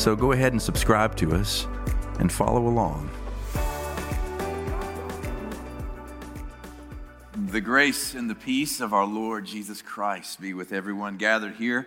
[0.00, 1.66] So go ahead and subscribe to us
[2.20, 3.10] and follow along.
[7.34, 11.86] The grace and the peace of our Lord Jesus Christ be with everyone gathered here,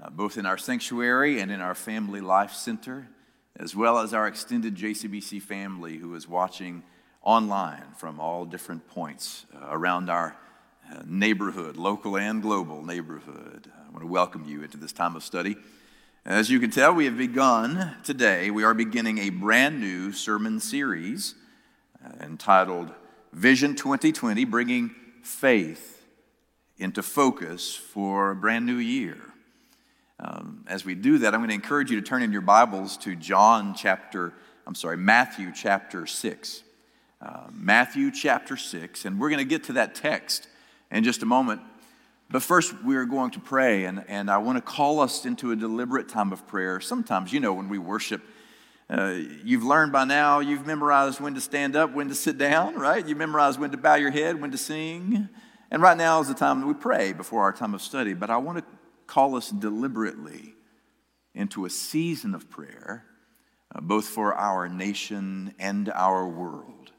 [0.00, 3.06] uh, both in our sanctuary and in our Family Life Center,
[3.54, 6.82] as well as our extended JCBC family who is watching
[7.22, 10.36] online from all different points uh, around our
[10.90, 13.70] uh, neighborhood, local and global neighborhood.
[13.86, 15.56] I want to welcome you into this time of study.
[16.24, 20.60] As you can tell, we have begun today, we are beginning a brand new sermon
[20.60, 21.34] series
[22.04, 22.92] uh, entitled
[23.32, 26.06] Vision 2020 Bringing Faith
[26.78, 29.18] into Focus for a Brand New Year.
[30.20, 32.96] Um, as we do that, I'm going to encourage you to turn in your Bibles
[32.98, 34.32] to John chapter,
[34.64, 36.62] I'm sorry, Matthew chapter 6.
[37.20, 40.46] Uh, Matthew chapter 6, and we're going to get to that text
[40.88, 41.62] in just a moment.
[42.32, 45.56] But first, we're going to pray, and, and I want to call us into a
[45.56, 46.80] deliberate time of prayer.
[46.80, 48.22] Sometimes, you know, when we worship,
[48.88, 52.76] uh, you've learned by now, you've memorized when to stand up, when to sit down,
[52.76, 53.06] right?
[53.06, 55.28] You memorize when to bow your head, when to sing.
[55.70, 58.14] And right now is the time that we pray before our time of study.
[58.14, 58.64] But I want to
[59.06, 60.54] call us deliberately
[61.34, 63.04] into a season of prayer,
[63.74, 66.92] uh, both for our nation and our world.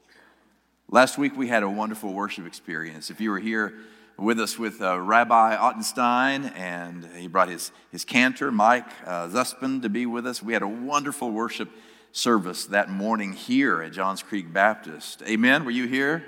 [0.88, 3.10] Last week, we had a wonderful worship experience.
[3.10, 3.74] If you were here,
[4.16, 9.82] with us with uh, Rabbi Ottenstein, and he brought his, his cantor, Mike uh, Zuspin,
[9.82, 10.42] to be with us.
[10.42, 11.68] We had a wonderful worship
[12.12, 15.22] service that morning here at Johns Creek Baptist.
[15.22, 15.64] Amen?
[15.64, 16.24] Were you here?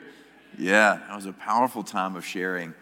[0.59, 2.75] Yeah, that was a powerful time of sharing.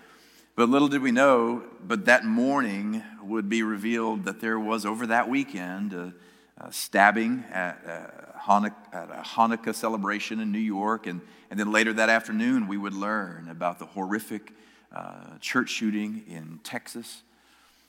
[0.57, 5.09] But little did we know, but that morning would be revealed that there was over
[5.09, 6.15] that weekend a,
[6.59, 11.07] a stabbing at, uh, Hanukkah, at a Hanukkah celebration in New York.
[11.07, 11.21] And,
[11.51, 14.53] and then later that afternoon, we would learn about the horrific
[14.95, 17.23] uh, church shooting in Texas.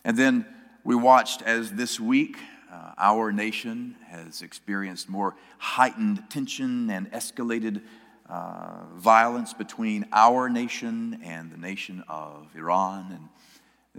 [0.03, 0.45] And then
[0.83, 2.37] we watched as this week
[2.71, 7.81] uh, our nation has experienced more heightened tension and escalated
[8.27, 13.29] uh, violence between our nation and the nation of Iran.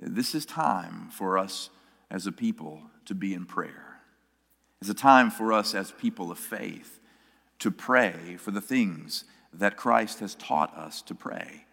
[0.00, 1.70] And this is time for us
[2.10, 4.00] as a people to be in prayer.
[4.80, 7.00] It's a time for us as people of faith
[7.60, 11.65] to pray for the things that Christ has taught us to pray.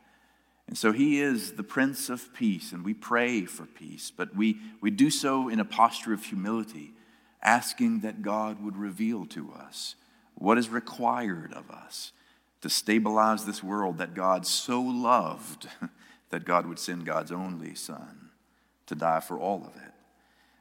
[0.68, 4.58] And so he is the Prince of Peace, and we pray for peace, but we,
[4.82, 6.94] we do so in a posture of humility,
[7.42, 9.96] asking that God would reveal to us
[10.36, 12.12] what is required of us
[12.62, 15.68] to stabilize this world that God so loved
[16.30, 18.30] that God would send God's only Son
[18.88, 19.92] to die for all of it.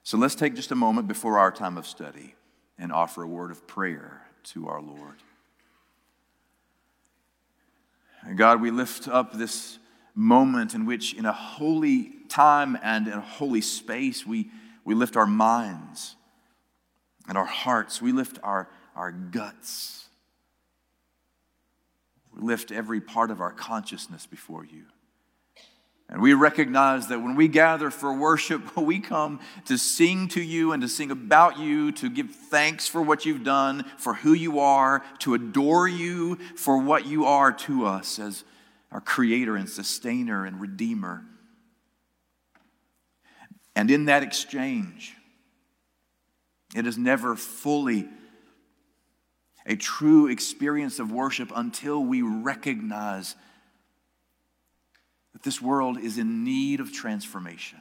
[0.02, 2.34] So let's take just a moment before our time of study
[2.76, 5.22] and offer a word of prayer to our Lord.
[8.36, 9.78] God, we lift up this
[10.14, 14.50] moment in which, in a holy time and in a holy space, we,
[14.84, 16.16] we lift our minds
[17.28, 20.08] and our hearts, we lift our, our guts,
[22.34, 24.84] we lift every part of our consciousness before you.
[26.08, 30.72] And we recognize that when we gather for worship, we come to sing to you
[30.72, 34.60] and to sing about you, to give thanks for what you've done, for who you
[34.60, 38.44] are, to adore you for what you are to us as
[38.92, 41.24] our creator and sustainer and redeemer.
[43.74, 45.14] And in that exchange,
[46.76, 48.08] it is never fully
[49.64, 53.34] a true experience of worship until we recognize
[55.32, 57.80] that this world is in need of transformation.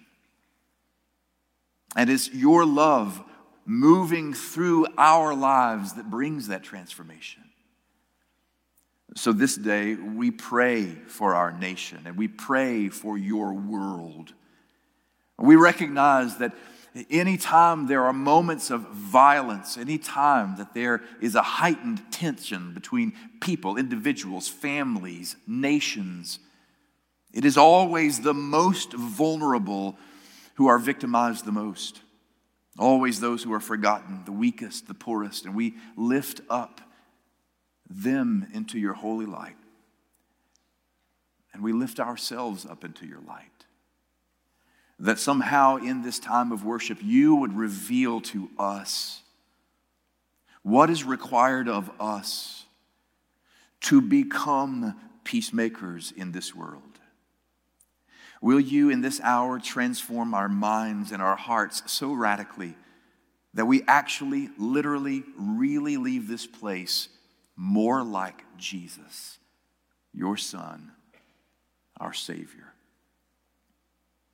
[1.95, 3.21] And it's your love
[3.65, 7.43] moving through our lives that brings that transformation.
[9.15, 14.33] So this day, we pray for our nation and we pray for your world.
[15.37, 16.53] We recognize that
[17.09, 23.77] anytime there are moments of violence, anytime that there is a heightened tension between people,
[23.77, 26.39] individuals, families, nations,
[27.33, 29.97] it is always the most vulnerable
[30.55, 32.01] who are victimized the most.
[32.77, 36.81] Always those who are forgotten, the weakest, the poorest, and we lift up
[37.91, 39.55] them into your holy light.
[41.53, 43.47] And we lift ourselves up into your light.
[44.99, 49.21] That somehow in this time of worship, you would reveal to us
[50.63, 52.65] what is required of us
[53.81, 56.83] to become peacemakers in this world.
[58.41, 62.75] Will you, in this hour, transform our minds and our hearts so radically
[63.53, 67.09] that we actually, literally, really leave this place
[67.55, 69.39] more like Jesus,
[70.13, 70.91] your Son,
[71.99, 72.71] our Savior?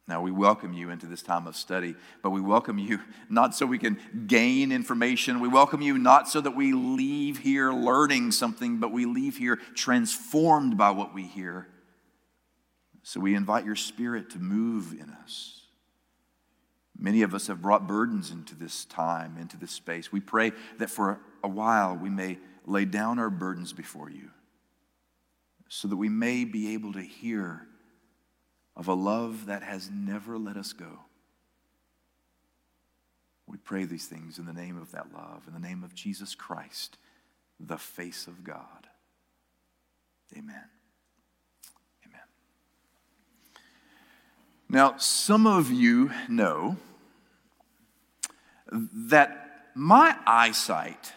[0.08, 1.94] Now, we welcome you into this time of study,
[2.24, 5.42] but we welcome you not so we can gain information.
[5.42, 9.58] We welcome you not so that we leave here learning something, but we leave here
[9.76, 11.68] transformed by what we hear.
[13.04, 15.62] So we invite your spirit to move in us.
[16.98, 20.12] Many of us have brought burdens into this time, into this space.
[20.12, 24.30] We pray that for a while we may lay down our burdens before you
[25.70, 27.66] so that we may be able to hear
[28.76, 31.00] of a love that has never let us go.
[33.48, 36.36] We pray these things in the name of that love, in the name of Jesus
[36.36, 36.98] Christ,
[37.60, 38.88] the face of God.
[40.34, 40.64] Amen.
[42.06, 42.22] Amen.
[44.70, 46.76] Now, some of you know
[48.70, 51.14] that my eyesight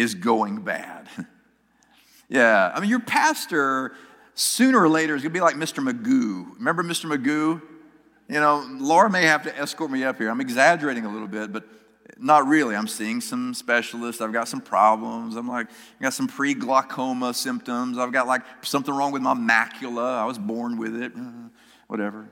[0.00, 1.08] is going bad.
[2.28, 3.92] yeah, I mean, your pastor
[4.34, 5.86] sooner or later is going to be like Mr.
[5.86, 6.56] Magoo.
[6.56, 7.04] Remember Mr.
[7.04, 7.60] Magoo?
[8.28, 10.30] You know, Laura may have to escort me up here.
[10.30, 11.64] I'm exaggerating a little bit, but
[12.18, 12.76] not really.
[12.76, 14.22] I'm seeing some specialists.
[14.22, 15.36] I've got some problems.
[15.36, 17.98] I'm like, I got some pre glaucoma symptoms.
[17.98, 20.18] I've got like something wrong with my macula.
[20.18, 21.48] I was born with it, uh,
[21.88, 22.28] whatever.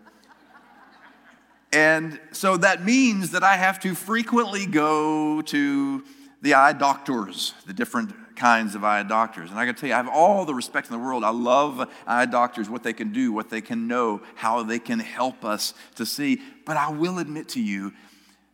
[1.72, 6.04] And so that means that I have to frequently go to
[6.43, 9.50] the eye doctors, the different kinds of eye doctors.
[9.50, 11.25] And I can tell you, I have all the respect in the world.
[11.25, 15.00] I love eye doctors, what they can do, what they can know, how they can
[15.00, 16.40] help us to see.
[16.64, 17.93] But I will admit to you,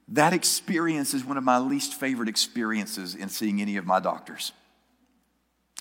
[0.09, 4.53] that experience is one of my least favorite experiences in seeing any of my doctors.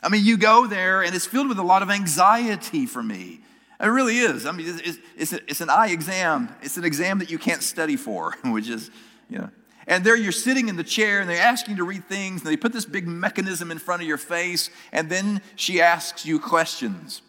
[0.02, 3.40] I mean, you go there and it's filled with a lot of anxiety for me.
[3.80, 4.46] It really is.
[4.46, 6.54] I mean, it's, it's, it's, an eye exam.
[6.62, 8.92] It's an exam that you can't study for, which is,
[9.30, 9.50] you know,
[9.88, 12.52] and there you're sitting in the chair and they ask you to read things and
[12.52, 16.40] they put this big mechanism in front of your face and then she asks you
[16.40, 17.22] questions.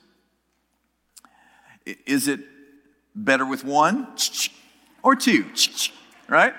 [2.07, 2.41] Is it
[3.15, 4.09] better with one
[5.03, 5.47] or two?
[6.29, 6.55] Right?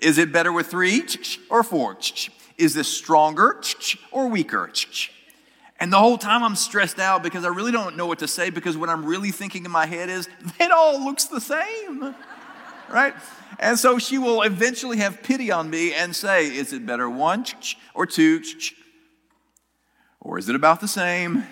[0.00, 1.02] Is it better with three
[1.50, 1.98] or four?
[2.58, 3.60] Is this stronger
[4.10, 4.70] or weaker?
[5.80, 8.50] And the whole time I'm stressed out because I really don't know what to say
[8.50, 10.28] because what I'm really thinking in my head is,
[10.60, 12.14] it all looks the same.
[12.88, 13.14] Right?
[13.58, 17.44] And so she will eventually have pity on me and say, Is it better one
[17.94, 18.42] or two?
[20.20, 21.44] Or is it about the same?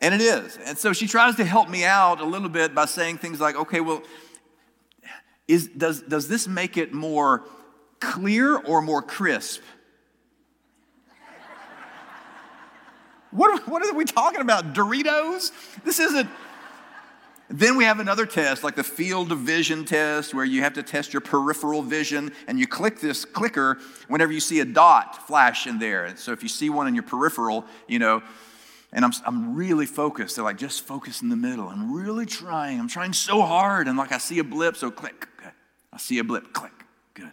[0.00, 0.58] And it is.
[0.64, 3.56] And so she tries to help me out a little bit by saying things like,
[3.56, 4.02] Okay, well,
[5.48, 7.44] is, does, does this make it more
[7.98, 9.62] clear or more crisp?
[13.30, 14.74] What, what are we talking about?
[14.74, 15.52] Doritos?
[15.84, 16.28] This isn't.
[17.52, 20.84] Then we have another test, like the field of vision test, where you have to
[20.84, 25.66] test your peripheral vision, and you click this clicker whenever you see a dot flash
[25.66, 26.04] in there.
[26.04, 28.22] And so if you see one in your peripheral, you know,
[28.92, 30.36] and I'm, I'm really focused.
[30.36, 31.68] They're like, just focus in the middle.
[31.68, 32.78] I'm really trying.
[32.78, 33.88] I'm trying so hard.
[33.88, 35.26] And like, I see a blip, so click.
[35.36, 35.52] Good.
[35.92, 36.72] I see a blip, click.
[37.14, 37.32] Good.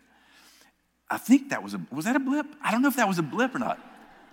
[1.12, 2.48] I think that was a, was that a blip?
[2.64, 3.80] I don't know if that was a blip or not.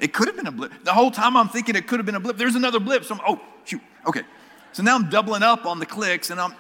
[0.00, 0.72] It could have been a blip.
[0.82, 2.38] The whole time I'm thinking it could have been a blip.
[2.38, 3.04] There's another blip.
[3.04, 3.82] So I'm, oh, shoot.
[4.06, 4.22] Okay.
[4.74, 6.52] So now I'm doubling up on the clicks and I'm,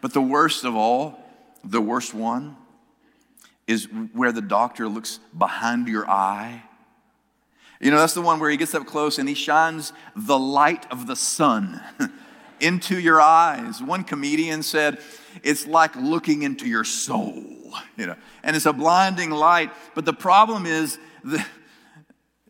[0.00, 1.22] but the worst of all,
[1.62, 2.56] the worst one
[3.66, 6.62] is where the doctor looks behind your eye.
[7.82, 10.90] You know, that's the one where he gets up close and he shines the light
[10.90, 11.82] of the sun
[12.60, 13.82] into your eyes.
[13.82, 14.98] One comedian said,
[15.42, 19.70] it's like looking into your soul, you know, and it's a blinding light.
[19.94, 21.44] But the problem is, the,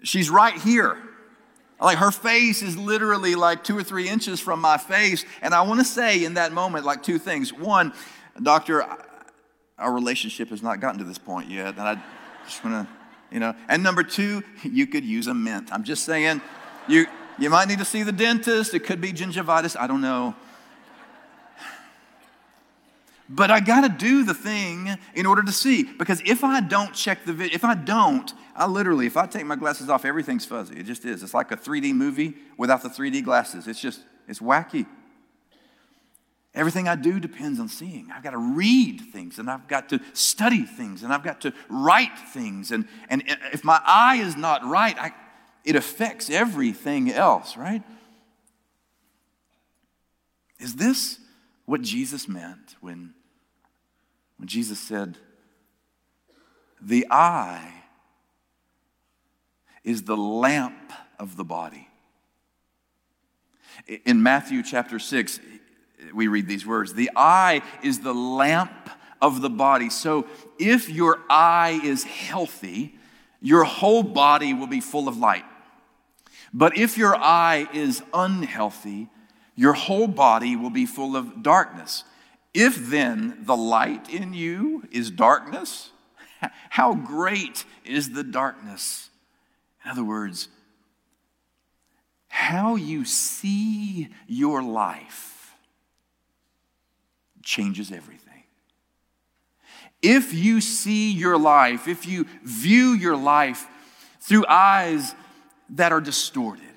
[0.05, 0.99] she's right here.
[1.83, 5.25] Like her face is literally like two or three inches from my face.
[5.41, 7.53] And I want to say in that moment, like two things.
[7.53, 7.93] One,
[8.41, 8.87] doctor,
[9.79, 11.77] our relationship has not gotten to this point yet.
[11.77, 12.03] And I
[12.45, 12.95] just want to,
[13.33, 13.55] you know.
[13.69, 15.71] And number two, you could use a mint.
[15.73, 16.41] I'm just saying,
[16.87, 17.07] you,
[17.39, 18.75] you might need to see the dentist.
[18.75, 19.77] It could be gingivitis.
[19.79, 20.37] I don't know.
[23.35, 25.85] But I got to do the thing in order to see.
[25.85, 29.47] Because if I don't check the video, if I don't, I literally, if I take
[29.47, 30.79] my glasses off, everything's fuzzy.
[30.79, 31.23] It just is.
[31.23, 33.67] It's like a 3D movie without the 3D glasses.
[33.67, 34.87] It's just, it's wacky.
[36.55, 38.11] Everything I do depends on seeing.
[38.15, 41.55] I've got to read things and I've got to study things and I've got to
[41.71, 42.71] write things.
[42.71, 43.23] And, and
[43.55, 45.13] if my eye is not right, I,
[45.65, 47.83] it affects everything else, right?
[50.61, 51.19] Is this
[51.65, 53.15] what Jesus meant when
[54.43, 55.19] when Jesus said,
[56.81, 57.85] the eye
[59.85, 61.87] is the lamp of the body.
[64.05, 65.39] In Matthew chapter 6,
[66.13, 69.89] we read these words The eye is the lamp of the body.
[69.91, 70.27] So
[70.59, 72.97] if your eye is healthy,
[73.41, 75.45] your whole body will be full of light.
[76.53, 79.09] But if your eye is unhealthy,
[79.55, 82.03] your whole body will be full of darkness.
[82.55, 85.91] If then the light in you is darkness,
[86.71, 89.11] how great is the darkness?
[89.85, 90.49] In other words,
[92.29, 95.55] how you see your life
[97.43, 98.45] changes everything.
[100.01, 103.67] If you see your life, if you view your life
[104.21, 105.15] through eyes
[105.71, 106.72] that are distorted,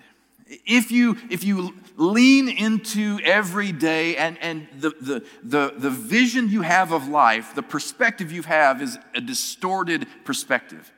[0.47, 6.49] if you, if you lean into every day and, and the, the, the, the vision
[6.49, 10.91] you have of life, the perspective you have is a distorted perspective.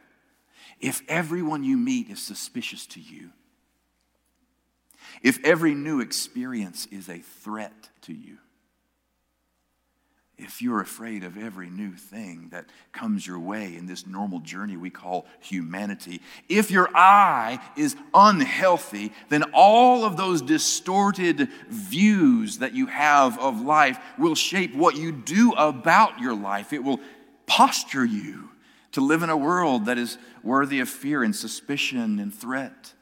[0.80, 3.32] If everyone you meet is suspicious to you,
[5.24, 8.38] if every new experience is a threat to you,
[10.38, 14.78] if you're afraid of every new thing that comes your way in this normal journey
[14.78, 22.74] we call humanity, if your eye is unhealthy, then all of those distorted views that
[22.74, 26.72] you have of life will shape what you do about your life.
[26.72, 27.00] It will
[27.48, 28.50] posture you
[28.92, 32.94] to live in a world that is worthy of fear and suspicion and threat.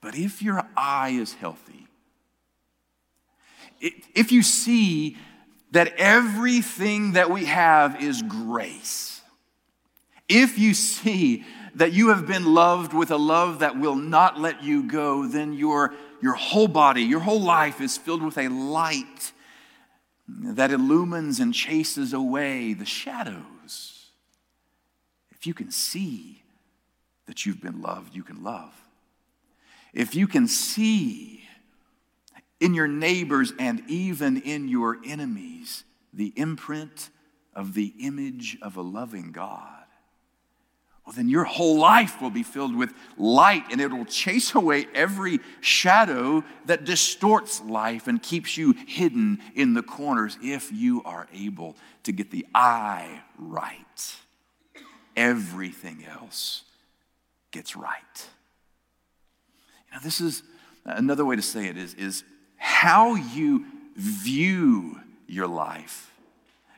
[0.00, 1.86] But if your eye is healthy,
[3.80, 5.16] if you see
[5.70, 9.20] that everything that we have is grace.
[10.28, 11.44] If you see
[11.74, 15.52] that you have been loved with a love that will not let you go, then
[15.52, 19.32] your, your whole body, your whole life is filled with a light
[20.28, 24.10] that illumines and chases away the shadows.
[25.30, 26.42] If you can see
[27.26, 28.74] that you've been loved, you can love.
[29.94, 31.47] If you can see
[32.60, 37.10] in your neighbors and even in your enemies the imprint
[37.54, 39.78] of the image of a loving God,
[41.08, 44.86] well, then your whole life will be filled with light and it will chase away
[44.94, 51.26] every shadow that distorts life and keeps you hidden in the corners if you are
[51.32, 54.16] able to get the eye right.
[55.16, 56.64] Everything else
[57.52, 58.28] gets right.
[59.92, 60.42] Know, this is
[60.84, 62.22] another way to say it is, is
[62.78, 63.64] how you
[63.96, 66.12] view your life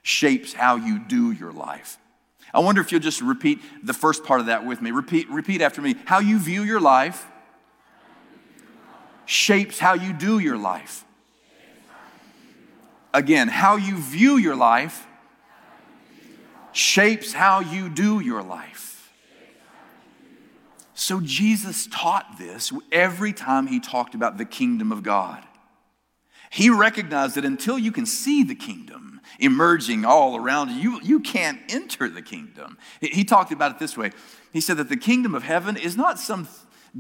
[0.01, 1.99] shapes how you do your life.
[2.55, 4.93] I wonder if you'll just repeat the first part of that with me.
[4.93, 5.97] Repeat, repeat after me.
[6.07, 7.27] How you view your life
[9.27, 11.05] shapes how you do your life.
[13.13, 15.07] Again, how you view your life
[16.73, 19.13] shapes how you do your life.
[20.95, 25.45] So Jesus taught this every time he talked about the kingdom of God.
[26.51, 31.61] He recognized that until you can see the kingdom emerging all around you, you, can't
[31.69, 32.77] enter the kingdom.
[33.01, 34.11] He talked about it this way
[34.53, 36.49] He said that the kingdom of heaven is not some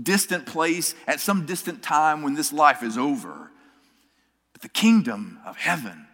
[0.00, 3.50] distant place at some distant time when this life is over,
[4.52, 6.06] but the kingdom of heaven.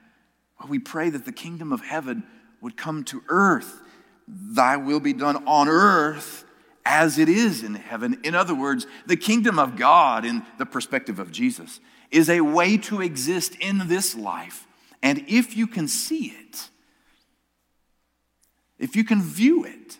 [0.58, 2.24] Well, we pray that the kingdom of heaven
[2.62, 3.82] would come to earth.
[4.26, 6.46] Thy will be done on earth
[6.86, 8.18] as it is in heaven.
[8.24, 12.76] In other words, the kingdom of God, in the perspective of Jesus, is a way
[12.76, 14.66] to exist in this life.
[15.02, 16.68] And if you can see it,
[18.78, 19.96] if you can view it,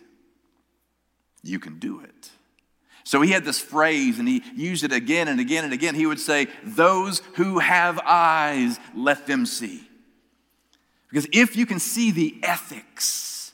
[1.43, 2.31] you can do it.
[3.03, 5.95] So he had this phrase and he used it again and again and again.
[5.95, 9.87] He would say, Those who have eyes, let them see.
[11.09, 13.53] Because if you can see the ethics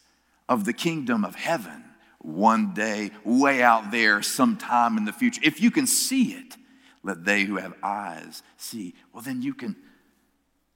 [0.49, 1.83] of the kingdom of heaven,
[2.23, 5.41] one day, way out there, sometime in the future.
[5.43, 6.55] If you can see it,
[7.03, 8.95] let they who have eyes see.
[9.13, 9.75] Well, then you can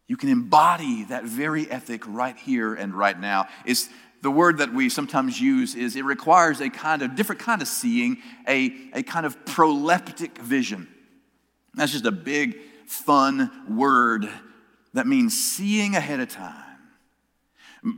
[0.08, 3.48] you can embody that very ethic right here and right now.
[3.66, 3.90] It's
[4.22, 7.68] the word that we sometimes use is it requires a kind of different kind of
[7.68, 8.18] seeing,
[8.48, 10.88] a, a kind of proleptic vision.
[11.74, 14.30] That's just a big, fun word
[14.94, 16.64] that means seeing ahead of time.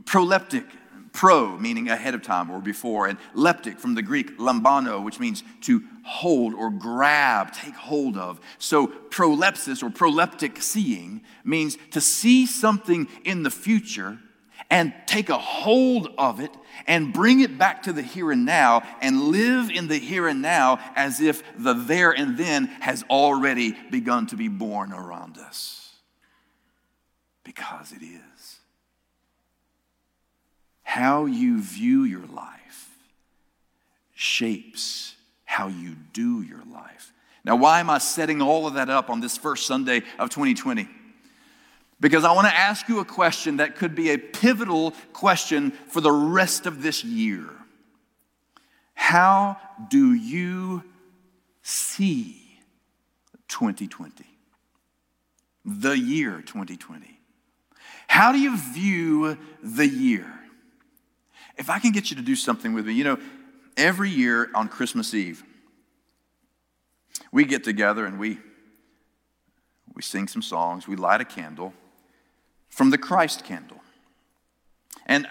[0.04, 0.66] Proleptic
[1.12, 5.42] pro meaning ahead of time or before, and leptic from the Greek lambano, which means
[5.62, 8.40] to hold or grab, take hold of.
[8.58, 14.18] So prolepsis or proleptic seeing means to see something in the future
[14.70, 16.54] and take a hold of it
[16.86, 20.40] and bring it back to the here and now and live in the here and
[20.40, 25.96] now as if the there and then has already begun to be born around us.
[27.42, 28.60] Because it is
[30.82, 32.90] how you view your life
[34.14, 37.12] shapes how you do your life.
[37.44, 40.88] Now, why am I setting all of that up on this first Sunday of 2020?
[42.00, 46.00] Because I want to ask you a question that could be a pivotal question for
[46.00, 47.46] the rest of this year.
[48.94, 49.58] How
[49.88, 50.84] do you
[51.62, 52.42] see
[53.48, 54.24] 2020?
[55.64, 57.18] The year 2020.
[58.06, 60.39] How do you view the year?
[61.60, 63.18] If I can get you to do something with me, you know,
[63.76, 65.44] every year on Christmas Eve,
[67.30, 68.38] we get together and we,
[69.94, 71.74] we sing some songs, we light a candle
[72.70, 73.76] from the Christ candle.
[75.04, 75.28] And,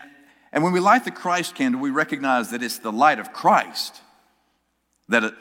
[0.52, 4.00] and when we light the Christ candle, we recognize that it's the light of Christ
[5.08, 5.32] that uh,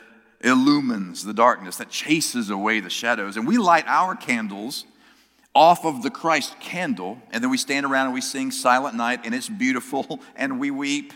[0.41, 3.37] illumines the darkness, that chases away the shadows.
[3.37, 4.87] And we light our candles
[5.55, 9.21] off of the Christ candle, and then we stand around and we sing Silent Night,
[9.25, 11.13] and it's beautiful, and we weep.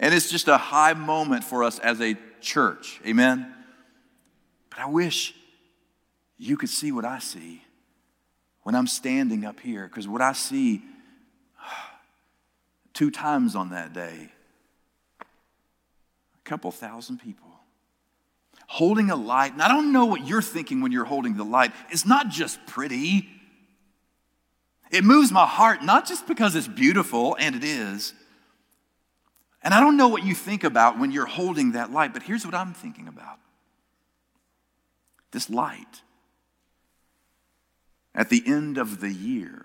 [0.00, 3.00] And it's just a high moment for us as a church.
[3.06, 3.52] Amen?
[4.70, 5.34] But I wish
[6.36, 7.62] you could see what I see
[8.62, 10.82] when I'm standing up here, because what I see
[12.92, 14.30] two times on that day,
[15.20, 17.47] a couple thousand people
[18.68, 19.52] holding a light.
[19.52, 21.72] And I don't know what you're thinking when you're holding the light.
[21.90, 23.26] It's not just pretty,
[24.90, 28.12] it moves my heart, not just because it's beautiful, and it is.
[29.62, 32.44] And I don't know what you think about when you're holding that light, but here's
[32.44, 33.38] what I'm thinking about
[35.30, 36.02] this light
[38.14, 39.64] at the end of the year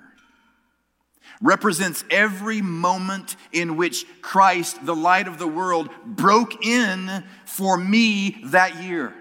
[1.42, 8.42] represents every moment in which Christ, the light of the world, broke in for me
[8.46, 9.13] that year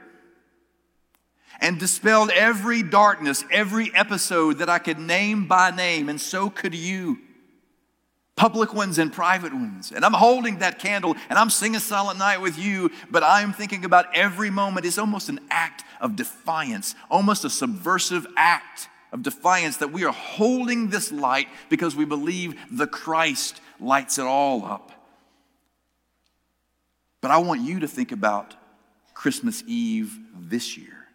[1.63, 6.75] and dispelled every darkness, every episode that I could name by name, and so could
[6.75, 7.19] you.
[8.35, 9.93] Public ones and private ones.
[9.93, 13.85] And I'm holding that candle and I'm singing Silent Night with you, but I'm thinking
[13.85, 14.87] about every moment.
[14.87, 20.13] It's almost an act of defiance, almost a subversive act of defiance that we are
[20.13, 24.91] holding this light because we believe the Christ lights it all up.
[27.21, 28.55] But I want you to think about
[29.15, 31.07] Christmas Eve this year.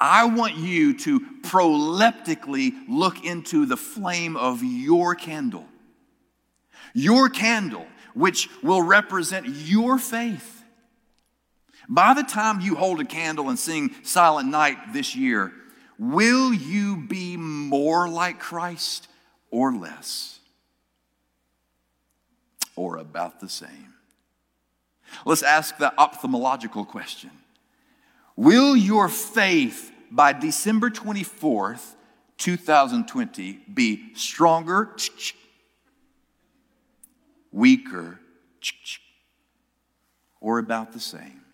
[0.00, 5.66] I want you to proleptically look into the flame of your candle.
[6.92, 10.64] Your candle, which will represent your faith.
[11.88, 15.52] By the time you hold a candle and sing Silent Night this year,
[15.98, 19.08] Will you be more like Christ
[19.50, 20.40] or less?
[22.74, 23.94] Or about the same?
[25.24, 27.30] Let's ask the ophthalmological question
[28.36, 31.94] Will your faith by December 24th,
[32.36, 34.90] 2020 be stronger,
[37.50, 38.20] weaker,
[40.40, 41.45] or about the same?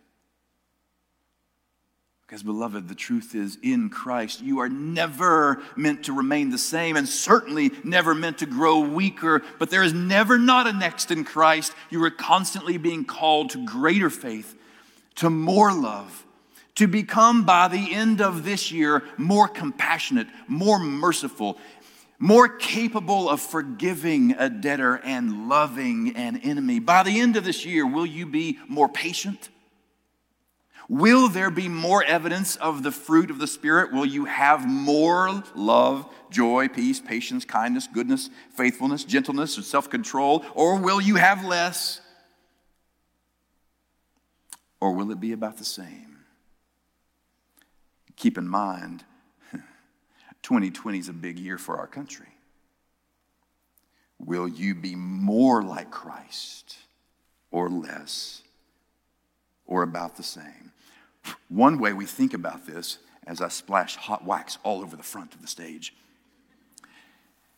[2.32, 6.96] Because, beloved, the truth is in Christ, you are never meant to remain the same
[6.96, 9.42] and certainly never meant to grow weaker.
[9.58, 11.74] But there is never not a next in Christ.
[11.90, 14.54] You are constantly being called to greater faith,
[15.16, 16.24] to more love,
[16.76, 21.58] to become by the end of this year more compassionate, more merciful,
[22.18, 26.78] more capable of forgiving a debtor and loving an enemy.
[26.78, 29.50] By the end of this year, will you be more patient?
[30.88, 33.92] Will there be more evidence of the fruit of the Spirit?
[33.92, 40.44] Will you have more love, joy, peace, patience, kindness, goodness, faithfulness, gentleness, and self control?
[40.54, 42.00] Or will you have less?
[44.80, 46.18] Or will it be about the same?
[48.16, 49.04] Keep in mind,
[50.42, 52.26] 2020 is a big year for our country.
[54.18, 56.76] Will you be more like Christ
[57.50, 58.42] or less
[59.66, 60.62] or about the same?
[61.48, 65.35] One way we think about this, as I splash hot wax all over the front
[65.35, 65.94] of the stage,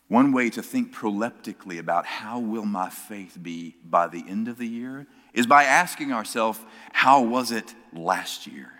[0.07, 4.57] one way to think proleptically about how will my faith be by the end of
[4.57, 6.59] the year is by asking ourselves,
[6.93, 8.71] how was it last year?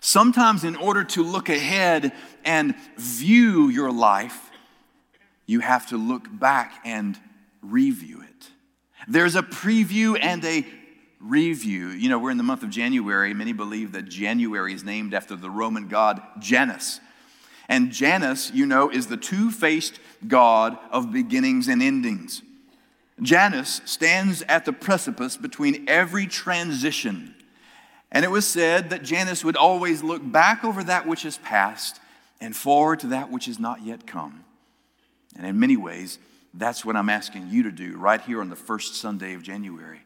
[0.00, 2.12] Sometimes, in order to look ahead
[2.44, 4.50] and view your life,
[5.46, 7.18] you have to look back and
[7.62, 8.48] review it.
[9.06, 10.66] There's a preview and a
[11.20, 11.88] review.
[11.88, 13.34] You know, we're in the month of January.
[13.34, 17.00] Many believe that January is named after the Roman god Janus.
[17.68, 22.42] And Janus, you know, is the two faced god of beginnings and endings.
[23.20, 27.34] Janus stands at the precipice between every transition.
[28.10, 32.00] And it was said that Janus would always look back over that which is past
[32.40, 34.44] and forward to that which is not yet come.
[35.36, 36.18] And in many ways,
[36.54, 40.00] that's what I'm asking you to do right here on the first Sunday of January.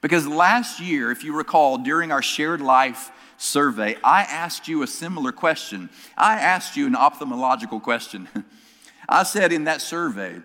[0.00, 4.86] Because last year, if you recall, during our shared life survey, I asked you a
[4.86, 5.90] similar question.
[6.16, 8.28] I asked you an ophthalmological question.
[9.08, 10.40] I said in that survey,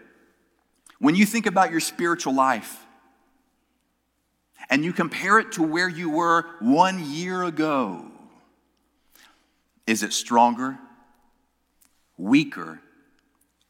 [1.00, 2.86] when you think about your spiritual life
[4.70, 8.06] and you compare it to where you were one year ago,
[9.86, 10.78] is it stronger,
[12.18, 12.82] weaker,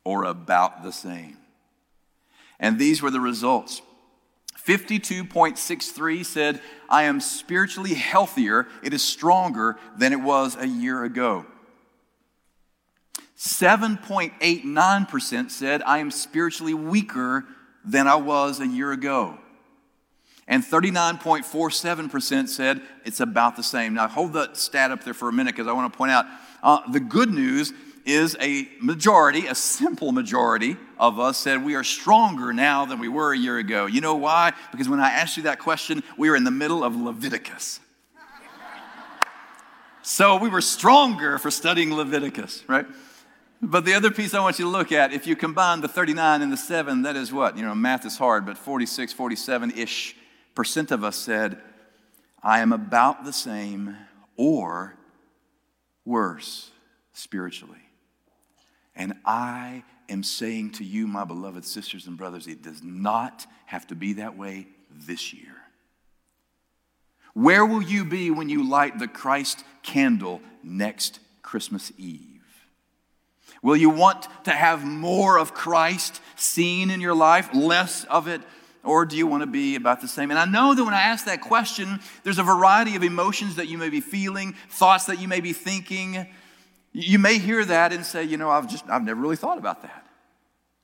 [0.03, 1.37] or about the same?
[2.59, 3.81] And these were the results.
[4.67, 8.67] 52.63 said, I am spiritually healthier.
[8.83, 11.45] It is stronger than it was a year ago.
[13.37, 17.45] 7.89% said, I am spiritually weaker
[17.85, 19.37] than I was a year ago.
[20.49, 23.93] And 39.47% said it's about the same.
[23.93, 26.25] Now, hold that stat up there for a minute because I want to point out
[26.61, 27.71] uh, the good news
[28.07, 33.09] is a majority, a simple majority of us said we are stronger now than we
[33.09, 33.85] were a year ago.
[33.85, 34.53] You know why?
[34.71, 37.81] Because when I asked you that question, we were in the middle of Leviticus.
[40.01, 42.85] so we were stronger for studying Leviticus, right?
[43.61, 46.41] But the other piece I want you to look at, if you combine the 39
[46.41, 47.57] and the 7, that is what?
[47.57, 50.15] You know, math is hard, but 46, 47 ish
[50.55, 51.61] percent of us said,
[52.41, 53.97] I am about the same
[54.37, 54.95] or
[56.05, 56.71] worse
[57.13, 57.86] spiritually.
[58.97, 63.85] And I am saying to you, my beloved sisters and brothers, it does not have
[63.87, 65.55] to be that way this year.
[67.33, 72.41] Where will you be when you light the Christ candle next Christmas Eve?
[73.61, 78.41] Will you want to have more of Christ seen in your life, less of it,
[78.83, 80.31] or do you want to be about the same?
[80.31, 83.67] And I know that when I ask that question, there's a variety of emotions that
[83.67, 86.27] you may be feeling, thoughts that you may be thinking.
[86.99, 89.83] You may hear that and say, you know, I've just, I've never really thought about
[89.83, 90.07] that.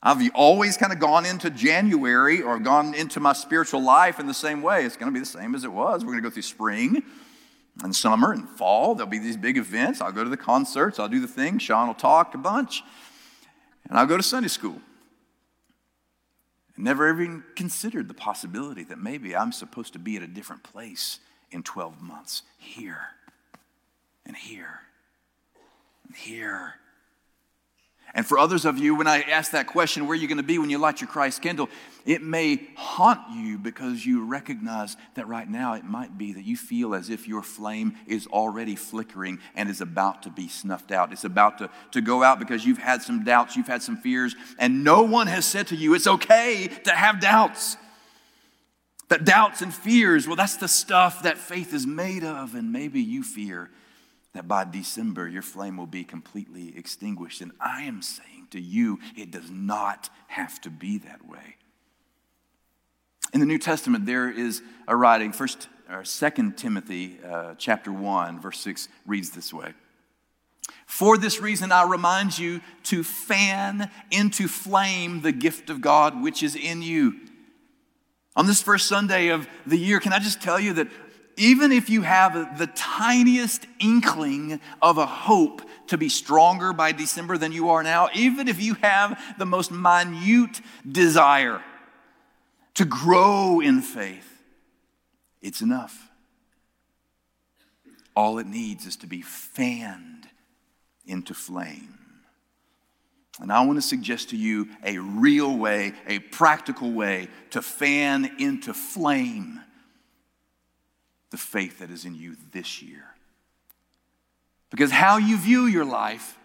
[0.03, 4.33] I've always kind of gone into January or gone into my spiritual life in the
[4.33, 4.85] same way.
[4.85, 6.05] It's going to be the same as it was.
[6.05, 7.01] We're going to go through spring
[7.83, 8.93] and summer and fall.
[8.93, 10.01] There'll be these big events.
[10.01, 10.99] I'll go to the concerts.
[10.99, 11.57] I'll do the thing.
[11.57, 12.83] Sean will talk a bunch.
[13.89, 14.79] And I'll go to Sunday school.
[16.75, 20.61] And never even considered the possibility that maybe I'm supposed to be at a different
[20.61, 21.17] place
[21.49, 23.01] in 12 months here
[24.27, 24.81] and here
[26.15, 26.75] here.
[28.15, 30.43] And for others of you, when I ask that question, where are you going to
[30.43, 31.67] be when you light your Christ candle?
[32.05, 36.55] It may haunt you because you recognize that right now it might be that you
[36.55, 41.11] feel as if your flame is already flickering and is about to be snuffed out.
[41.11, 44.35] It's about to, to go out because you've had some doubts, you've had some fears,
[44.59, 47.77] and no one has said to you, it's okay to have doubts.
[49.09, 53.01] That doubts and fears, well, that's the stuff that faith is made of, and maybe
[53.01, 53.71] you fear
[54.33, 57.41] that by December your flame will be completely extinguished.
[57.41, 61.57] And I am saying to you, it does not have to be that way.
[63.33, 68.39] In the New Testament, there is a writing, first or second Timothy uh, chapter 1,
[68.39, 69.73] verse 6 reads this way.
[70.85, 76.43] For this reason, I remind you to fan into flame the gift of God which
[76.43, 77.19] is in you.
[78.35, 80.87] On this first Sunday of the year, can I just tell you that
[81.37, 87.37] even if you have the tiniest inkling of a hope to be stronger by December
[87.37, 91.61] than you are now, even if you have the most minute desire
[92.75, 94.41] to grow in faith,
[95.41, 96.09] it's enough.
[98.15, 100.27] All it needs is to be fanned
[101.05, 101.99] into flame.
[103.39, 108.35] And I want to suggest to you a real way, a practical way to fan
[108.37, 109.59] into flame
[111.33, 113.03] the faith that is in you this year.
[114.69, 116.37] Because how you view your life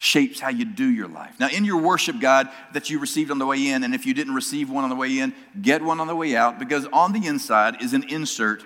[0.00, 1.38] shapes how you do your life.
[1.38, 4.12] Now, in your worship guide that you received on the way in, and if you
[4.12, 7.12] didn't receive one on the way in, get one on the way out, because on
[7.12, 8.64] the inside is an insert.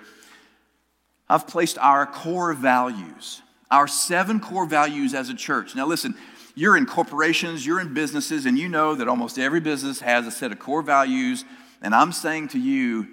[1.29, 5.75] I've placed our core values, our seven core values as a church.
[5.75, 6.15] Now, listen,
[6.55, 10.31] you're in corporations, you're in businesses, and you know that almost every business has a
[10.31, 11.45] set of core values.
[11.83, 13.07] And I'm saying to you,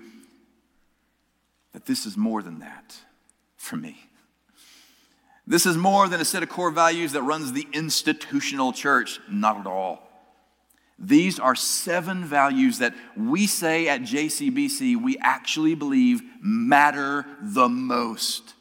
[1.72, 2.96] that this is more than that
[3.56, 4.08] for me.
[5.46, 9.18] This is more than a set of core values that runs the institutional church.
[9.28, 10.08] Not at all.
[10.98, 18.54] These are seven values that we say at JCBC we actually believe matter the most.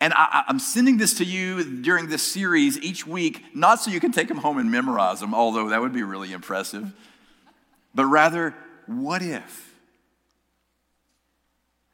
[0.00, 4.00] And I, am sending this to you during this series each week, not so you
[4.00, 6.92] can take them home and memorize them, although that would be really impressive,
[7.94, 8.54] but rather,
[8.86, 9.65] what if?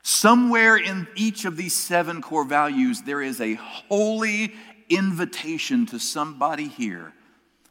[0.03, 4.53] Somewhere in each of these seven core values, there is a holy
[4.88, 7.12] invitation to somebody here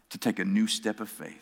[0.09, 1.37] to take a new step of faith.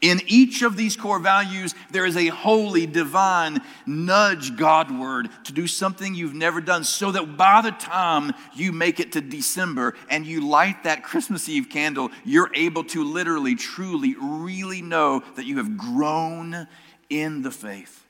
[0.00, 5.66] In each of these core values, there is a holy, divine nudge Godward to do
[5.66, 10.24] something you've never done so that by the time you make it to December and
[10.24, 15.58] you light that Christmas Eve candle, you're able to literally, truly, really know that you
[15.58, 16.66] have grown
[17.10, 18.04] in the faith.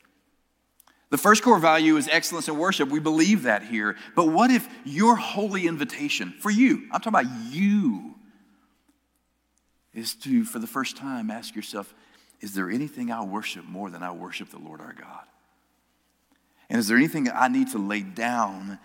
[1.12, 2.88] The first core value is excellence in worship.
[2.88, 3.96] We believe that here.
[4.16, 8.14] But what if your holy invitation for you, I'm talking about you,
[9.92, 11.92] is to, for the first time, ask yourself,
[12.40, 15.26] is there anything I worship more than I worship the Lord our God?
[16.70, 18.78] And is there anything I need to lay down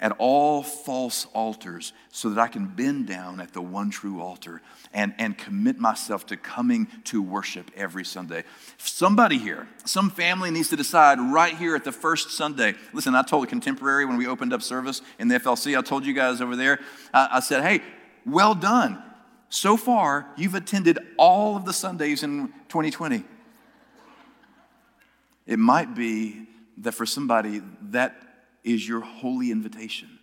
[0.00, 4.62] at all false altars so that I can bend down at the one true altar
[4.92, 8.44] and, and commit myself to coming to worship every Sunday.
[8.78, 12.74] Somebody here, some family needs to decide right here at the first Sunday.
[12.92, 16.06] Listen, I told a contemporary when we opened up service in the FLC, I told
[16.06, 16.80] you guys over there,
[17.12, 17.82] I, I said, hey,
[18.24, 19.02] well done.
[19.50, 23.24] So far, you've attended all of the Sundays in 2020.
[25.46, 26.46] It might be
[26.78, 28.27] that for somebody, that
[28.68, 30.18] is your holy invitation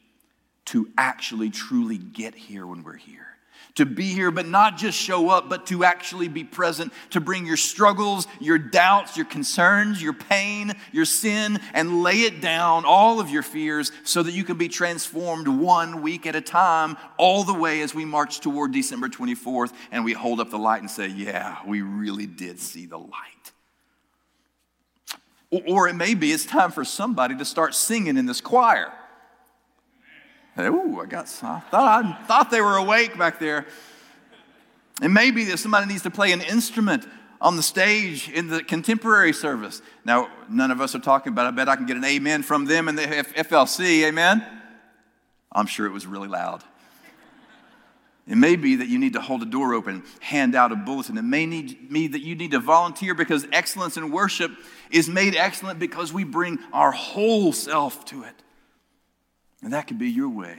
[0.66, 3.36] to actually truly get here when we're here
[3.76, 7.46] to be here, but not just show up, but to actually be present, to bring
[7.46, 13.20] your struggles, your doubts, your concerns, your pain, your sin, and lay it down, all
[13.20, 17.44] of your fears, so that you can be transformed one week at a time, all
[17.44, 20.90] the way as we march toward December 24th and we hold up the light and
[20.90, 23.45] say, Yeah, we really did see the light.
[25.52, 28.92] Or it may be it's time for somebody to start singing in this choir.
[30.58, 33.66] Ooh, I got, I thought, I thought they were awake back there.
[35.02, 37.06] And maybe that somebody needs to play an instrument
[37.42, 39.82] on the stage in the contemporary service.
[40.06, 42.66] Now, none of us are talking about, I bet I can get an amen from
[42.66, 44.46] them in the FLC, amen?
[45.52, 46.64] I'm sure it was really loud.
[48.28, 51.18] It may be that you need to hold a door open, hand out a bulletin.
[51.18, 54.52] It may need me that you need to volunteer because excellence in worship
[54.90, 58.34] is made excellent because we bring our whole self to it.
[59.62, 60.58] And that could be your way.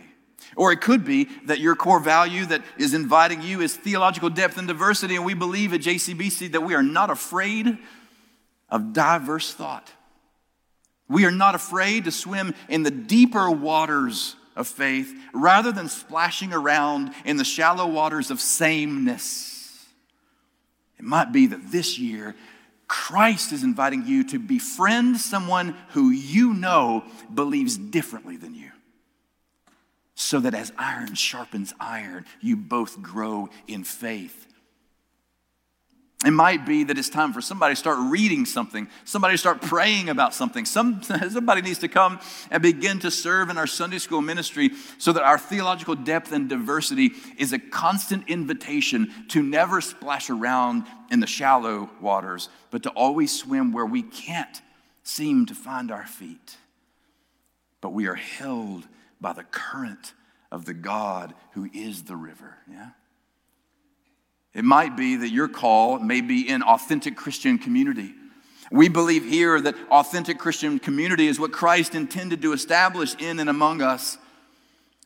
[0.55, 4.59] Or it could be that your core value that is inviting you is theological depth
[4.59, 5.16] and diversity.
[5.16, 7.79] And we believe at JCBC that we are not afraid
[8.68, 9.90] of diverse thought.
[11.09, 16.52] We are not afraid to swim in the deeper waters of faith rather than splashing
[16.52, 19.86] around in the shallow waters of sameness.
[20.98, 22.34] It might be that this year
[22.88, 28.70] Christ is inviting you to befriend someone who you know believes differently than you
[30.16, 34.46] so that as iron sharpens iron, you both grow in faith.
[36.24, 39.61] It might be that it's time for somebody to start reading something, somebody to start
[39.61, 40.64] praying about something.
[40.64, 45.12] Some, somebody needs to come and begin to serve in our Sunday school ministry so
[45.12, 51.20] that our theological depth and diversity is a constant invitation to never splash around in
[51.20, 54.62] the shallow waters, but to always swim where we can't
[55.02, 56.57] seem to find our feet.
[57.83, 58.88] But we are held
[59.20, 60.14] by the current
[60.50, 62.57] of the God who is the river.
[62.70, 62.90] Yeah?
[64.56, 68.14] It might be that your call may be in authentic Christian community.
[68.72, 73.50] We believe here that authentic Christian community is what Christ intended to establish in and
[73.50, 74.16] among us.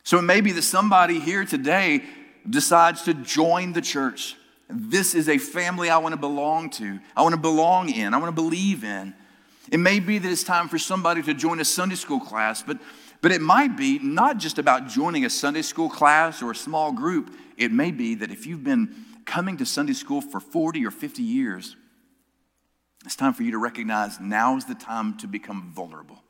[0.05, 2.01] So it may be that somebody here today
[2.49, 4.37] decides to join the church.
[4.69, 8.17] This is a family I want to belong to, I want to belong in, I
[8.19, 9.13] want to believe in.
[9.69, 12.77] It may be that it's time for somebody to join a Sunday school class, but
[13.21, 16.91] but it might be not just about joining a Sunday school class or a small
[16.91, 17.33] group.
[17.55, 21.21] It may be that if you've been coming to Sunday school for 40 or 50
[21.21, 21.75] years,
[23.05, 26.23] it's time for you to recognize now is the time to become vulnerable,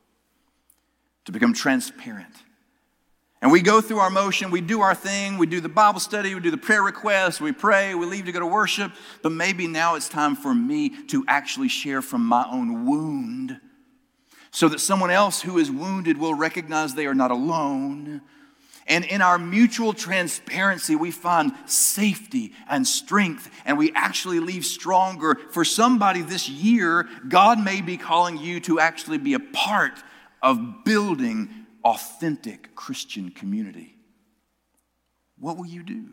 [1.25, 2.35] to become transparent.
[3.41, 6.35] And we go through our motion, we do our thing, we do the Bible study,
[6.35, 8.91] we do the prayer requests, we pray, we leave to go to worship.
[9.23, 13.59] But maybe now it's time for me to actually share from my own wound
[14.51, 18.21] so that someone else who is wounded will recognize they are not alone.
[18.85, 25.39] And in our mutual transparency, we find safety and strength, and we actually leave stronger.
[25.51, 30.03] For somebody this year, God may be calling you to actually be a part
[30.41, 31.49] of building
[31.85, 33.95] authentic Christian community.
[35.39, 36.09] What will you do?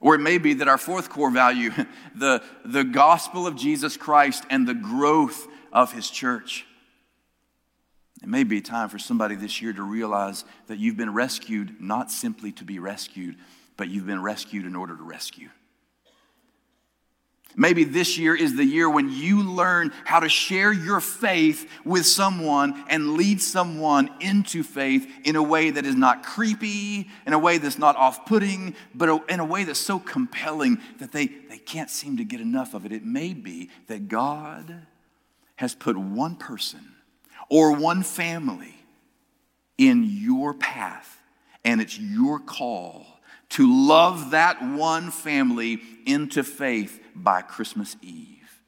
[0.00, 1.70] Or it may be that our fourth core value,
[2.14, 6.66] the, the gospel of Jesus Christ and the growth of his church.
[8.22, 12.10] It may be time for somebody this year to realize that you've been rescued not
[12.10, 13.36] simply to be rescued,
[13.76, 15.48] but you've been rescued in order to rescue.
[17.56, 22.06] Maybe this year is the year when you learn how to share your faith with
[22.06, 27.38] someone and lead someone into faith in a way that is not creepy, in a
[27.38, 31.58] way that's not off putting, but in a way that's so compelling that they, they
[31.58, 32.92] can't seem to get enough of it.
[32.92, 34.86] It may be that God
[35.58, 36.94] has put one person
[37.50, 38.76] or one family
[39.76, 41.20] in your path,
[41.64, 43.06] and it's your call
[43.50, 48.60] to love that one family into faith by Christmas Eve.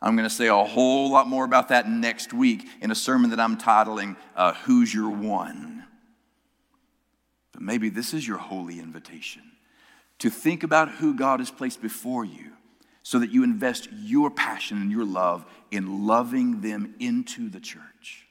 [0.00, 3.30] I'm going to say a whole lot more about that next week in a sermon
[3.30, 5.84] that I'm titling, uh, Who's Your One?
[7.52, 9.42] But maybe this is your holy invitation
[10.20, 12.52] to think about who God has placed before you
[13.08, 18.26] so that you invest your passion and your love in loving them into the church.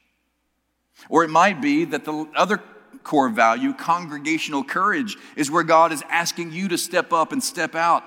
[1.08, 2.62] Or it might be that the other
[3.02, 7.74] core value, congregational courage, is where God is asking you to step up and step
[7.74, 8.04] out.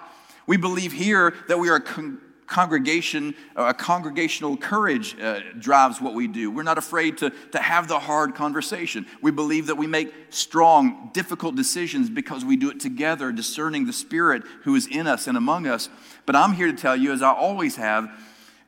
[0.47, 6.13] We believe here that we are con- congregation, uh, a congregational courage uh, drives what
[6.13, 6.51] we do.
[6.51, 9.07] We're not afraid to, to have the hard conversation.
[9.21, 13.93] We believe that we make strong, difficult decisions because we do it together, discerning the
[13.93, 15.87] Spirit who is in us and among us.
[16.25, 18.11] But I'm here to tell you, as I always have,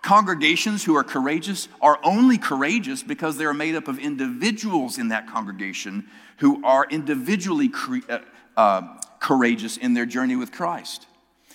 [0.01, 5.07] Congregations who are courageous are only courageous because they are made up of individuals in
[5.07, 6.05] that congregation
[6.39, 8.19] who are individually cre- uh,
[8.57, 8.81] uh,
[9.21, 11.07] courageous in their journey with Christ.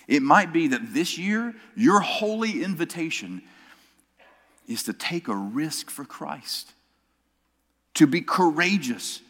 [0.08, 3.42] It might be that this year, your holy invitation
[4.66, 6.72] is to take a risk for Christ,
[7.94, 9.20] to be courageous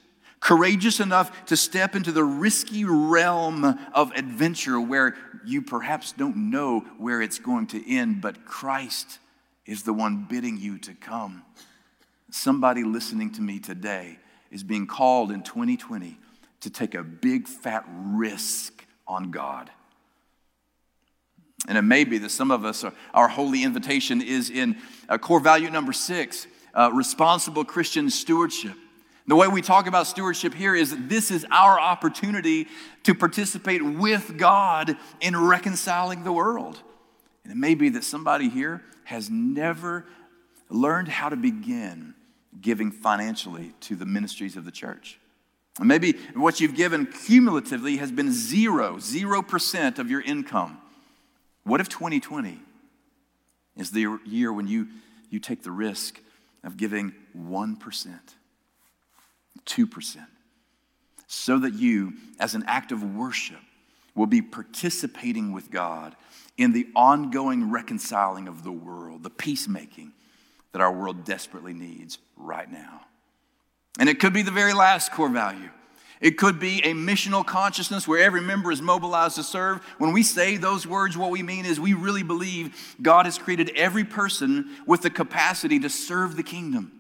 [0.41, 6.81] courageous enough to step into the risky realm of adventure where you perhaps don't know
[6.99, 9.19] where it's going to end, but Christ
[9.67, 11.43] is the one bidding you to come.
[12.31, 14.19] Somebody listening to me today
[14.51, 16.19] is being called in 2020
[16.61, 19.71] to take a big fat risk on God.
[21.67, 24.77] And it may be that some of us, are, our holy invitation is in
[25.09, 28.75] uh, core value number six uh, responsible Christian stewardship.
[29.27, 32.67] The way we talk about stewardship here is that this is our opportunity
[33.03, 36.81] to participate with God in reconciling the world.
[37.45, 40.07] And it may be that somebody here has never
[40.71, 42.15] learned how to begin
[42.61, 45.19] giving financially to the ministries of the church.
[45.79, 50.79] And maybe what you've given cumulatively has been zero, zero percent of your income.
[51.69, 52.59] What if 2020
[53.77, 54.89] is the year when you,
[55.29, 56.19] you take the risk
[56.65, 58.19] of giving 1%?
[59.67, 60.17] 2%,
[61.27, 63.61] so that you, as an act of worship,
[64.15, 66.17] will be participating with God
[66.57, 70.13] in the ongoing reconciling of the world, the peacemaking
[70.73, 73.03] that our world desperately needs right now.
[73.99, 75.71] And it could be the very last core value.
[76.21, 79.83] It could be a missional consciousness where every member is mobilized to serve.
[79.99, 83.71] When we say those words, what we mean is we really believe God has created
[83.77, 86.93] every person with the capacity to serve the kingdom.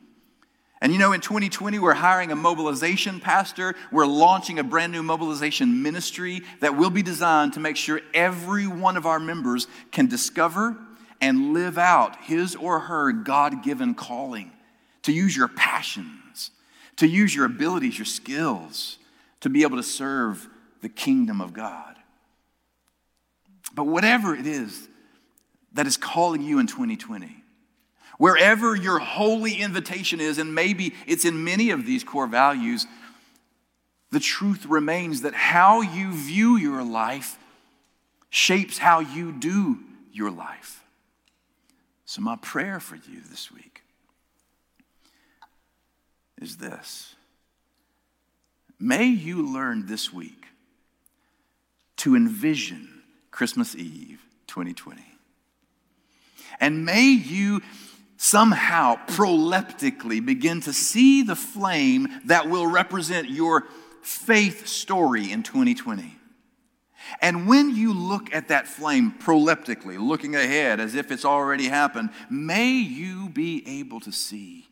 [0.80, 3.74] And you know, in 2020, we're hiring a mobilization pastor.
[3.90, 8.68] We're launching a brand new mobilization ministry that will be designed to make sure every
[8.68, 10.76] one of our members can discover
[11.20, 14.52] and live out his or her God given calling,
[15.02, 16.52] to use your passions,
[16.94, 18.97] to use your abilities, your skills,
[19.40, 20.48] to be able to serve
[20.80, 21.96] the kingdom of God.
[23.74, 24.88] But whatever it is
[25.72, 27.44] that is calling you in 2020,
[28.18, 32.84] Wherever your holy invitation is, and maybe it's in many of these core values,
[34.10, 37.38] the truth remains that how you view your life
[38.28, 39.78] shapes how you do
[40.12, 40.82] your life.
[42.04, 43.82] So, my prayer for you this week
[46.40, 47.14] is this
[48.80, 50.46] May you learn this week
[51.96, 55.02] to envision Christmas Eve 2020.
[56.60, 57.60] And may you
[58.16, 63.66] somehow proleptically begin to see the flame that will represent your
[64.02, 66.16] faith story in 2020.
[67.22, 72.10] And when you look at that flame proleptically, looking ahead as if it's already happened,
[72.28, 74.68] may you be able to see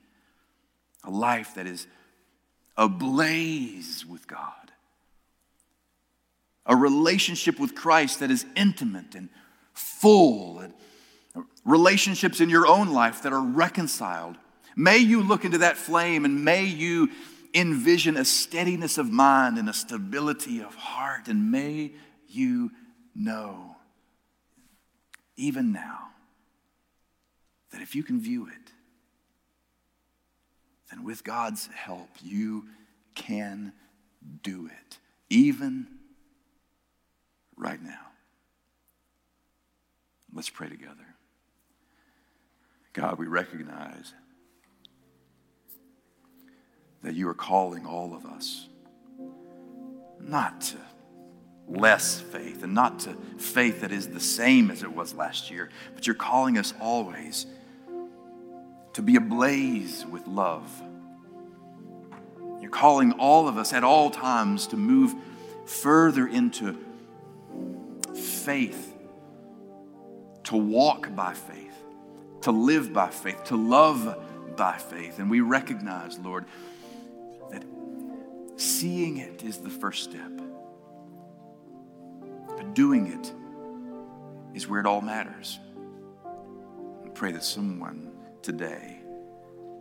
[1.04, 1.86] a life that is
[2.76, 4.72] ablaze with God,
[6.66, 9.28] a relationship with Christ that is intimate and
[9.72, 10.74] full and
[11.64, 14.36] relationships in your own life that are reconciled.
[14.74, 17.10] May you look into that flame and may you
[17.54, 21.28] envision a steadiness of mind and a stability of heart.
[21.28, 21.92] And may
[22.28, 22.70] you
[23.14, 23.76] know,
[25.36, 26.08] even now,
[27.72, 28.72] that if you can view it,
[30.90, 32.66] then with God's help, you
[33.14, 33.72] can
[34.42, 34.98] do it,
[35.30, 35.86] even
[37.56, 38.06] right now.
[40.32, 41.06] Let's pray together.
[42.92, 44.12] God, we recognize
[47.02, 48.68] that you are calling all of us
[50.20, 50.76] not to
[51.68, 55.70] less faith and not to faith that is the same as it was last year,
[55.94, 57.46] but you're calling us always
[58.96, 60.82] to be ablaze with love.
[62.62, 65.14] You're calling all of us at all times to move
[65.66, 66.78] further into
[68.14, 68.94] faith,
[70.44, 71.76] to walk by faith,
[72.40, 74.16] to live by faith, to love
[74.56, 75.18] by faith.
[75.18, 76.46] And we recognize, Lord,
[77.50, 77.64] that
[78.56, 80.32] seeing it is the first step
[82.56, 83.30] but doing it
[84.56, 85.58] is where it all matters.
[87.04, 88.05] I pray that someone
[88.46, 89.00] today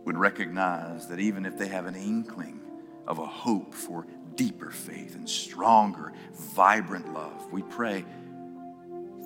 [0.04, 2.60] would recognize that even if they have an inkling
[3.06, 4.04] of a hope for
[4.34, 8.04] deeper faith and stronger, vibrant love, we pray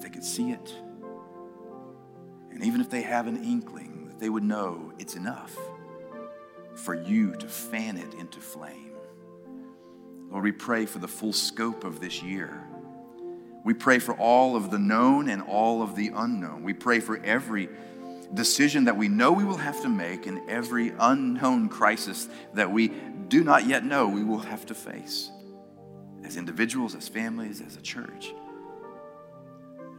[0.02, 0.74] they could see it.
[2.50, 5.56] And even if they have an inkling, that they would know it's enough
[6.74, 8.92] for you to fan it into flame.
[10.30, 12.62] Lord, we pray for the full scope of this year
[13.62, 16.62] we pray for all of the known and all of the unknown.
[16.62, 17.68] We pray for every
[18.34, 22.88] decision that we know we will have to make in every unknown crisis that we
[23.28, 25.30] do not yet know we will have to face
[26.24, 28.32] as individuals, as families, as a church.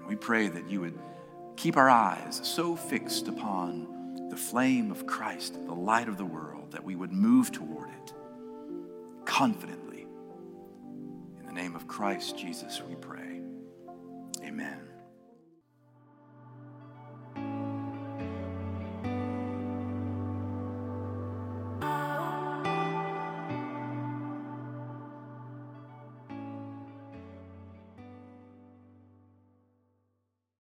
[0.08, 0.98] We pray that you would
[1.56, 6.72] keep our eyes so fixed upon the flame of Christ, the light of the world,
[6.72, 8.14] that we would move toward it
[9.26, 10.08] confidently.
[11.40, 13.42] In the name of Christ Jesus, we pray.
[14.44, 14.91] Amen.